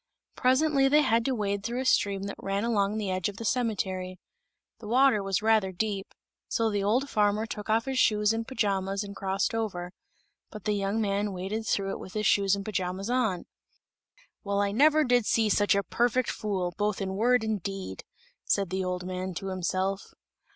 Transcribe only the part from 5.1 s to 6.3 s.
was rather deep,